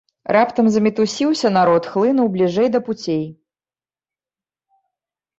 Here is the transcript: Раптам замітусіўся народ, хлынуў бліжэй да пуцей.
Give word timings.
Раптам 0.35 0.67
замітусіўся 0.75 1.51
народ, 1.57 1.89
хлынуў 1.95 2.31
бліжэй 2.37 2.71
да 2.77 2.81
пуцей. 2.87 3.21